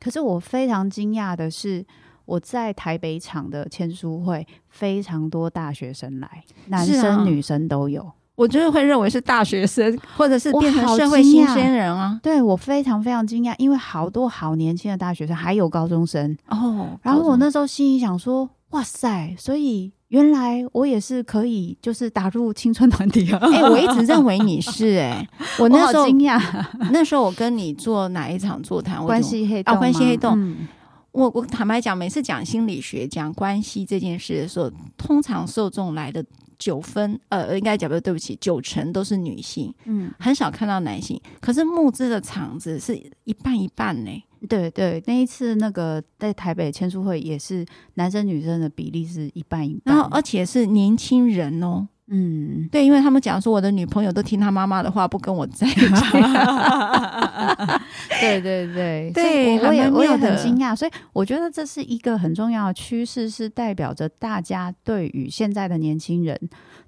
[0.00, 1.84] 可是我非常惊讶的是。
[2.24, 8.02] 我在台北场的签书会，非常多大学生来，男生女生都有。
[8.02, 12.18] 啊、我就是会认为是大学生，或者是变成社会新鲜人啊。
[12.22, 16.98] 对，我非常非常惊讶，因为好多好年轻的大学生，还有高中生哦。
[17.02, 23.38] 然后我那时候心里想说：“哇塞！”所以原来我也是可以，就是打入青春团体啊。
[23.42, 26.40] 哎、欸，我一直认为你是 哎、欸，我那时候惊讶。
[26.90, 29.04] 那时候我跟你做哪一场座谈？
[29.04, 30.34] 关系黑洞、啊，关系黑洞。
[30.36, 30.68] 嗯
[31.12, 36.24] 我我坦白讲，每次讲心理学、讲关系这件事的时候，通常受众来的
[36.58, 41.20] 九分，呃，应该讲不对不起，九成都是女性，嗯，很少看到男性。
[41.40, 44.10] 可是募资的场子是一半一半呢。
[44.48, 51.86] 对对，那一次那个在台北签书会也是男生女生的比例是一半一半，然后而且是年轻人哦。
[52.14, 55.80] 嗯，对，因为他们讲说我的女朋友都听他妈妈的话，不跟我在一起。
[58.20, 66.38] 对对对对，我也我也很惊讶，所以我觉得这是一个很重要的趋势，是代表着大家对于现在的年轻人，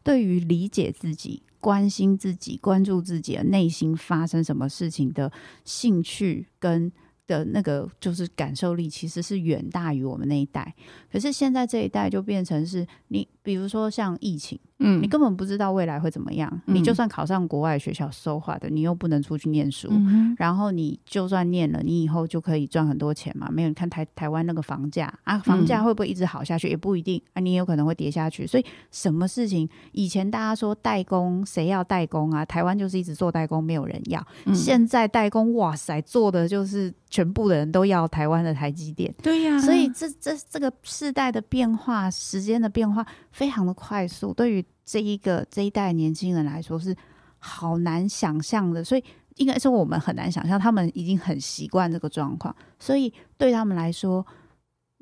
[0.02, 5.32] 对于理解自己、关心自己、关注自己的内心发生什么事情的
[5.64, 6.92] 兴趣跟。
[7.26, 10.74] 的那个就是感受力，其实是远大于我们那一代。
[11.10, 14.58] 可是现在这一代就变成是你，比如说像疫情。
[14.80, 16.50] 嗯，你根本不知道未来会怎么样。
[16.66, 19.86] 嗯、你就算考上国外学校收化的，你又不能出去念书。
[19.92, 23.48] 嗯、然后你就算念了，你以后就可以赚很多钱嘛？
[23.52, 26.68] 没有，你看台台湾那个房价啊，房价会不会一直好下去？
[26.68, 28.44] 嗯、也不一定啊，你也有可能会跌下去。
[28.44, 32.44] 所以什么事情，以前大家说代工，谁要代工啊？
[32.44, 34.26] 台湾就是一直做代工，没有人要。
[34.46, 39.14] 嗯、现在代工，哇塞，做的就是全部的人都要台湾的台积电。
[39.22, 44.34] 对呀、啊，所以这这这个世代的变化，时间的变化非常的快速。
[44.34, 46.92] 对于这一个这一代年轻人来说是
[47.38, 49.04] 好难想象的，所以
[49.36, 54.26] 应该说我们很难想象，他们已经很习惯这个状况，所以对他们来说，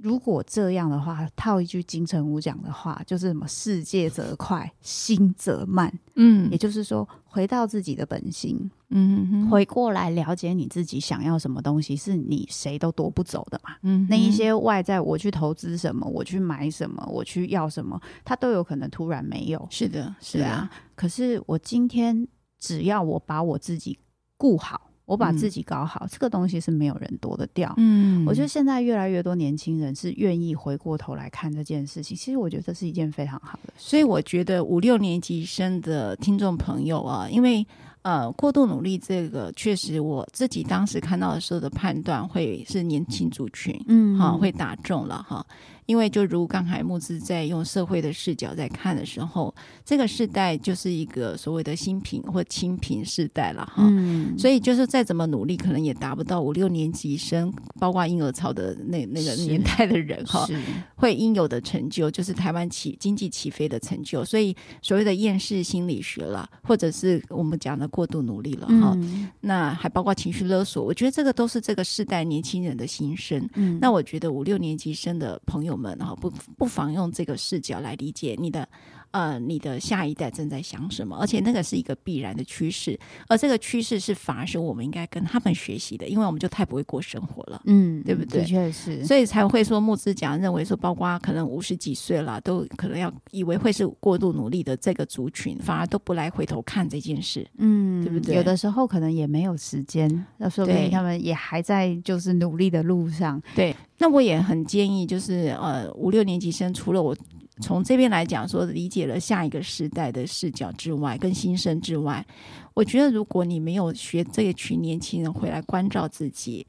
[0.02, 5.92] 如果这样的话，套一句金城武讲的话，就是什么“世界则快，心则慢”。
[6.16, 13.76] 嗯，也就是说，回到自己的本心，嗯哼哼，回过来了解你自己想要什么东西，是你谁都夺不走的嘛。
[13.82, 19.66] 嗯，那一些外在，我去投资什么，我去买什么，我去要什么，它都有可能突然没有。
[19.70, 20.68] 是的，是啊。
[20.96, 22.26] 可是我今天
[22.58, 23.98] 只要我把我自己
[24.36, 24.90] 顾好。
[25.04, 27.74] 我把自己搞好，嗯、这个东西是没有人躲得掉。
[27.76, 32.16] 嗯，我觉得现在越来越多年轻人是愿意回过头来看这件事情。
[32.16, 33.90] 其实我觉得这是一件非常好的事。
[33.90, 37.66] 所以我觉得五六年级生的听众朋友啊，因为
[38.02, 45.44] 呃，过度努力这个确实我自己当时看到的时候的判断会是年轻族群，嗯，哈，会打中了哈。
[45.86, 53.82] 因为就如刚才慕姿在用社会的视角在看的时候，这个世代就是一个所谓的新贫或清贫世代了哈。
[53.86, 60.46] 嗯，所以就是再怎么努力，可能也达不到五六年级生，包括婴儿潮的那那个年代的人哈，
[60.94, 64.24] 会应有的成就，就是台湾起经济起飞的成就。
[64.24, 73.48] 所以所谓的厌世心理学了，或者是我们讲的过度努力了哈，嗯，那还包括情绪勒索，我觉得这个都是这个世代年轻人的心声。
[73.54, 78.68] 嗯，那我觉得五六年级生的朋友我们哈，不不妨用这个视角来理解你的。
[79.12, 81.16] 呃，你的下一代正在想什么？
[81.20, 82.98] 而且那个是一个必然的趋势，
[83.28, 88.40] 而这个趋势是反而是我们应该跟他们学习的，因为我们就太不会过生活了，嗯，对不对？
[88.40, 98.34] 的确是，所以才会说木之讲认为说，包括可能五十几岁了，都可能要以为会是过度努力的这个族群，反而都不来回头看这件事，嗯，对不对？
[98.34, 103.40] 有的时候可能也没有时间，要说明他们也还在就是努力的路上。
[103.54, 107.14] 对，那我也很建议，就是呃，五六年级生除了我。
[107.62, 112.26] 从这边来讲，说理解了下一个时代的视角之外，跟新生之外，
[112.74, 116.66] 我觉得如果你没有学这一群年轻人回来关照自己，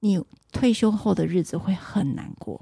[0.00, 0.20] 你
[0.52, 2.60] 退休后的日子会很难过。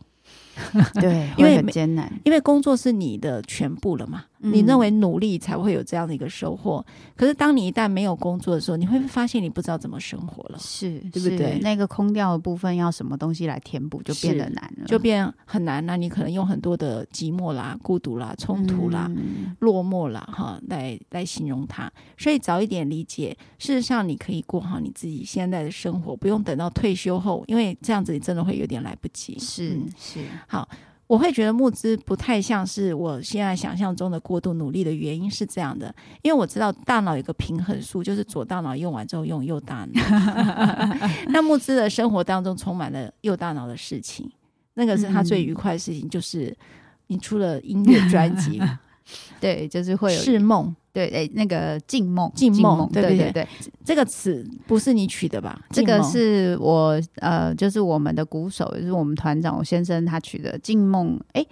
[1.01, 4.27] 对，因为很艰难，因为工作是你的全部了嘛。
[4.43, 11.61] 你认为努力才会有这样的一个收获，嗯、可是当你一旦没有工作的时候，你会发现你不知道怎么生活了，是对不对？
[11.61, 15.85] 那个空掉的部分要什么东西来填补，就变得难了，就变很难。
[15.87, 21.91] 那你可能用很多的寂寞啦、孤独啦、冲突啦、嗯、落寞啦，哈，来来形容它。
[22.19, 29.39] 所以早一点理解，事实上你可以过好你自己现在的生活，不用等到退休后，因为这样子你真的会有点来不及。
[29.39, 30.69] 是、嗯、是，好。
[31.13, 40.01] 我会觉得木资不太像是我现在想象中的过度努力的原因是这样的，因为我知道大脑有个平衡术，就是左大脑用完之后用右大脑。
[41.29, 44.27] 那木资的生活当中充满了右大脑的事情，
[44.73, 46.57] 那个是他最愉快的事情，就是
[47.09, 48.59] 你出了音乐专辑，
[49.41, 50.75] 对，就是会有是梦。
[50.93, 53.49] 对，哎，那个静梦，静梦，对对对，对，
[53.83, 55.59] 这个词不是你取的吧？
[55.71, 61.19] 这个是我呃，就是我们的鼓手，就是我们团长我先生他取的静梦。
[61.33, 61.43] 哎，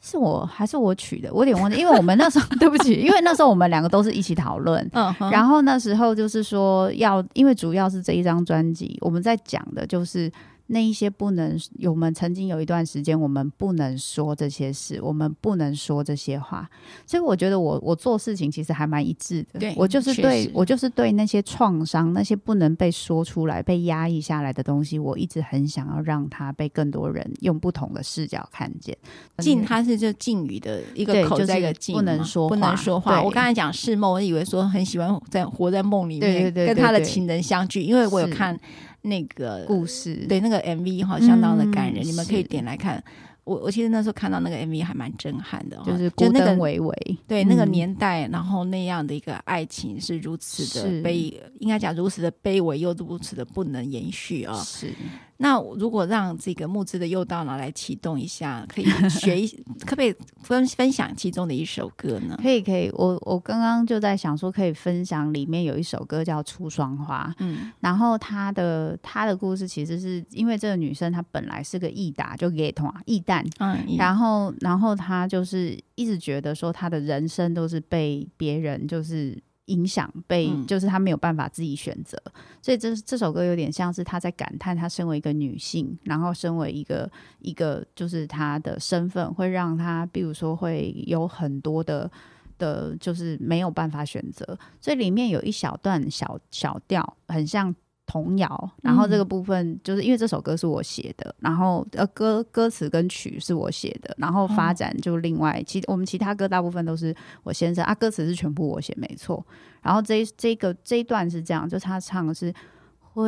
[0.00, 1.34] 是我还是我取的？
[1.34, 10.30] 我有点忘记，因为我们那时候 对不起，因为那时候我们两个都是一起讨论，嗯，然后那时候就是说要，因为主要是这一张专辑，我们在讲的就是。
[10.68, 16.68] 那一些不能，我们曾经有一段时间，我们不能说这些事，我们不能说这些话。
[17.06, 19.60] 所以我觉得我我做事情其实还蛮一致的。
[19.60, 28.96] 对，我就是对我就是对那些创伤、那些不能被说出来、被压抑下来的东西，我一直很想要让它被更多人用不同的视角看见。
[29.38, 33.22] 禁，它是就禁语的一个口，在一个禁，不能说不能说话。
[33.22, 38.58] 我刚才讲是梦，我以为说很喜欢在活在梦里面，对对对，跟他的情人相聚，因为我有看。
[39.06, 43.02] 那个故事，对那个 MV 哈，相当的感人，嗯、你们可以点来看。
[43.44, 54.52] 我我其实那时候看到那个 MV 还蛮震撼的，就是孤灯微微，对那个年代，然后那样的一个爱情是如此的悲，应该讲如此的卑微，又如此的不能延续啊。
[54.64, 54.92] 是。
[55.38, 59.46] 那如果让这个慕姿的右大脑来启动一下，可以学一，
[59.84, 62.38] 可不可以分分享其中的一首歌呢？
[62.42, 62.90] 可以，可以。
[62.94, 67.28] 我我刚刚就在想说，可以分享里面有一首歌叫《出双花》。
[67.40, 73.44] 嗯，然后她的她的故事其实是因为这个女生她本来是个易达，就给同啊易旦。
[73.58, 79.36] 嗯，然后然后她就是一直觉得说她的人生都是被别人就是。
[79.66, 92.10] 影响被就是他没有办法自己选择，嗯、所以这这首歌有点像是他在感叹，他身为一个女性，然后身为一个一个就是他的身份会让他，比如说会有很多的
[92.58, 97.74] 的，就是没有办法选择，所以里面有一小段小小调，很像。
[98.06, 109.44] 童谣，然后这个部分就是因为这首歌是我写的，然后呃歌歌词跟曲是我写的，然后发展就另外其我们其他歌大部分都是我先生啊，歌词是全部我写没错，
[109.82, 112.54] 然后这这个这一段是这样，就他唱的是
[113.00, 113.24] 花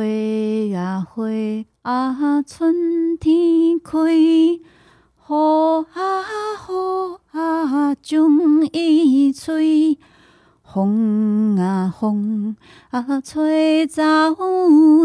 [0.75, 1.25] 啊花
[1.81, 4.61] 啊春天开，雨
[5.27, 6.23] 啊
[6.69, 9.97] 雨啊将伊吹。
[10.71, 12.55] 风啊风
[12.91, 14.03] 啊吹走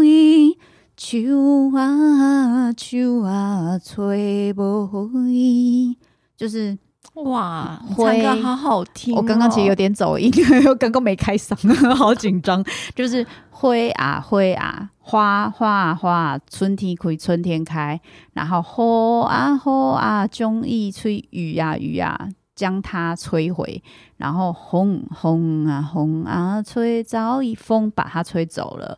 [0.03, 0.55] 伊，
[0.95, 5.97] 秋啊秋啊吹无伊，
[6.37, 6.77] 就是
[7.15, 9.17] 哇，唱歌好好听哦。
[9.17, 10.31] 我刚刚其实有点走音，
[10.67, 11.55] 我 刚刚没开嗓，
[11.95, 12.63] 好紧张。
[12.93, 17.99] 就是花啊花啊花花啊花，春天开春天开，
[18.33, 22.29] 然后雨啊雨啊中意吹，雨啊雨啊。
[22.55, 23.83] 将它摧毁，
[24.17, 28.97] 然后轰轰啊轰啊吹，早已风把它吹走了。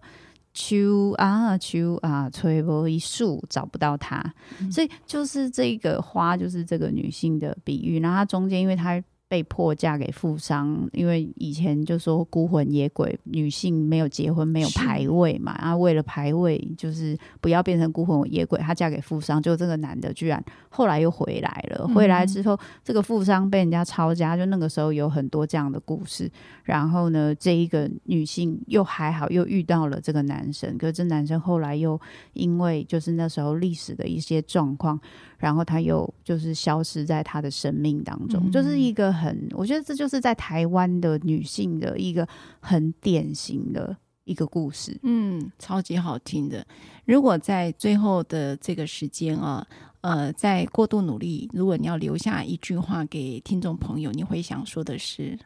[0.54, 4.24] 秋啊秋啊，吹过一树找不到它，
[4.60, 8.00] 嗯、所以就是这个花，就是这个女性的比喻。
[8.00, 9.04] 然后它中间，因为它。
[9.30, 21.86] 被迫嫁给富商，因为以前就说孤魂野鬼，女性没有结婚没有排位嘛，然后为了排位，就是不要变成孤魂野鬼，她嫁给富商，就这个男的居然后来又回来了。
[21.88, 26.32] 嗯、回来之后，这个富商被人家抄家，就那个时候有很多这样的故事。
[26.64, 32.00] 然后呢，这一个女性又还好，又遇到了这个男生，可是这男生后来又
[32.32, 34.98] 因为就是那时候历史的一些状况。
[35.38, 42.28] 然后他又就是消失在他的生命当中，嗯、就是一个很，我觉得这就是在台湾的女性的一个
[42.60, 46.66] 很典型的一个故事，嗯，超级好听的。
[47.06, 49.66] 如果在最后的这个时间啊，
[50.02, 55.38] 呃，在过度努力，如果你要留下一句话给听众朋友，你会想说的是？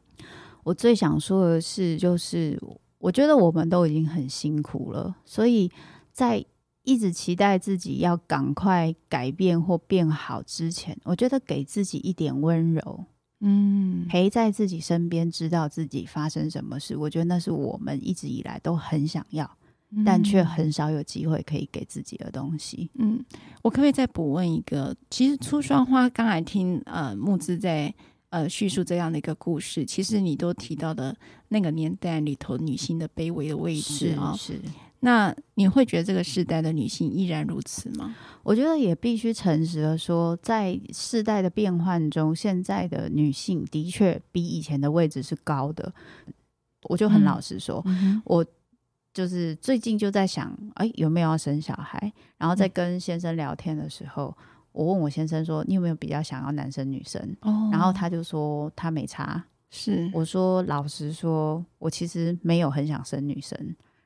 [0.64, 2.58] 我最想说的是，就是
[2.98, 5.70] 我觉得我们都已经很辛苦了，所以
[6.14, 6.46] 在。
[6.92, 13.06] 一直期待自己要赶快改变或变好之前，我觉得给自己一点温柔，
[13.40, 16.98] 嗯，陪在自己身边，知道自己发生什么事。
[16.98, 19.50] 我觉得那是我们一直以来都很想要，
[19.92, 22.90] 嗯、但却很少有机会可以给自己的东西。
[22.96, 23.24] 嗯，
[23.62, 24.94] 我可不可以再补问一个？
[25.10, 27.94] 其实初霜花，刚才听呃慕姿在
[28.32, 31.16] 呃叙述这样的一个故事，其实你都提到的
[31.50, 34.54] 那个年代里头女性的卑微的位置啊，是。
[34.56, 34.62] 是
[35.04, 38.16] 那你会觉得这个时代的女性依然如此吗？
[38.44, 45.92] 我觉得也必须诚实的说，在世代的变换中，现在的女性的确比以前的位置是高的。
[46.84, 48.46] 我就很老实说，嗯、我
[49.12, 52.14] 就是最近就在想，哎，有没有要生小孩？
[52.38, 59.44] 然后在跟先生聊天的时候，嗯、我问我先生说：“你有没有比较想要男生女生？”哦、然后他就说他没差。
[59.70, 63.58] 是我说老实说，我其实没有很想生女生。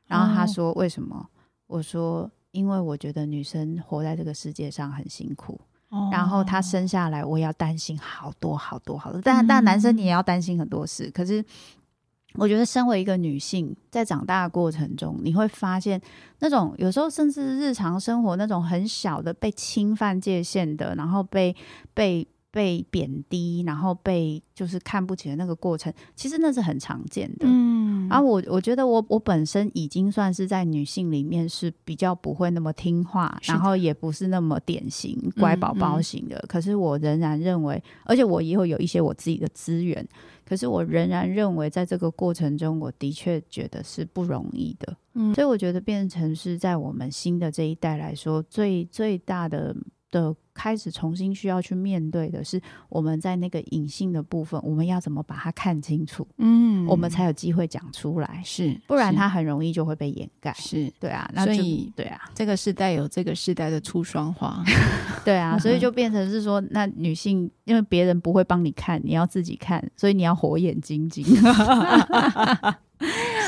[0.05, 1.25] 然后他说：“为什么？”哦、
[1.67, 5.59] 我说：“因为我觉得女生活在这个世界上很辛苦。
[5.89, 9.21] 哦、然后她生下来，我要担心好多好多好多。
[9.21, 11.07] 但但男生你也要担心很多事。
[11.07, 11.43] 嗯、可是
[12.37, 15.99] 我觉得，身为一个女性，在长大的过程中，你会发现
[16.39, 21.55] 那种有时候甚至日常生活那种很小的被侵犯界限的，然后被
[21.93, 27.39] 被。”被贬低，然后被就是看不起的那个过程，其实那是很常见的。
[27.41, 36.37] 嗯，然后我我觉得我我本身已经算是在女性里面是比较不会那么听话，然后也不是那么典型乖宝宝型的。
[36.37, 40.07] 嗯嗯，可是我仍然认为，而且我以后有一些我自己的资源，
[40.45, 44.95] 可是我仍然认为，在这个过程中，我的确觉得是不容易的。
[45.13, 49.75] 嗯，所以我觉得变成是在我们新的这一代来说，最最大的。
[50.11, 56.25] 的开始重新需要去面对的是，我们在那个隐性的部分，我们要怎么把它看清楚？
[56.37, 58.41] 嗯，我们才有机会讲出来。
[58.43, 60.53] 是，不然它很容易就会被掩盖。
[60.53, 61.29] 是，对啊。
[61.33, 64.63] 那所以，对啊，这个时代有这个时代的出双花。
[65.25, 71.25] 对啊，所以就变成是说，那女性因为别人不会帮你看，你要自己看，所以你要火眼金睛。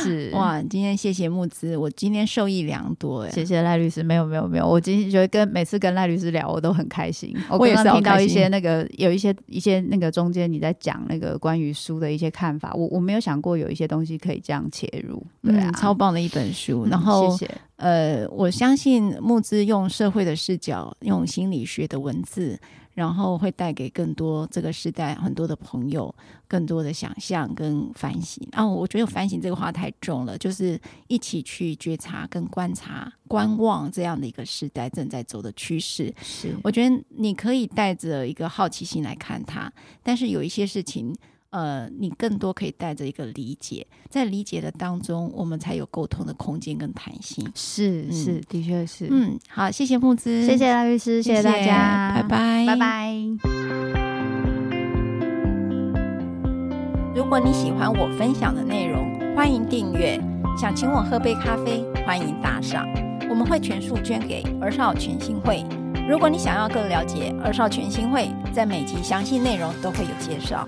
[0.03, 3.31] 是哇，今天谢谢木子，我今天受益良多哎。
[3.31, 7.35] 谢谢赖律师，没有没有没有，我今天觉得跟每次跟赖律师聊，我都很开心。
[7.49, 16.85] 我也是听到一些那个有一些一些那个中间你在讲那个关于书的一些看法，我我没有想过有一些东西可以这样切入，对啊，嗯、超棒的一本书。
[16.89, 22.59] 然后、嗯、谢谢呃，我相信木之用社会的视角，用心理学的文字。
[22.97, 26.11] 然后会带给更多这个时代很多的朋友
[26.47, 28.43] 更多的想象跟反省。
[28.53, 36.11] 啊，我觉得反省这个话太重了，就是一起去觉察跟观察、观望这样的一个时代正在走的趋势。
[36.23, 39.71] 是，我觉得你可以带着一个好奇心来看它，
[40.01, 41.15] 但是有一些事情。
[41.49, 47.49] 呃，你更多可以带着一个理解，在理解的当中，我们才有沟通的空间跟弹性。
[47.55, 49.07] 是、嗯、是，的确是。
[49.09, 53.13] 嗯，好，谢谢木之，谢谢赖律师，谢谢大家，拜拜，拜拜。
[57.15, 60.19] 如果你喜欢我分享的内容，欢迎订阅。
[60.57, 62.87] 想请我喝杯咖啡，欢迎打赏，
[63.29, 65.63] 我们会全数捐给儿少全新会。
[66.09, 70.67] 如果你想要更了解儿少全新会，在每集详细内容都会有介绍。